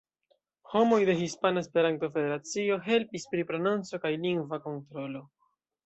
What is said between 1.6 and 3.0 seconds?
Esperanto-Federacio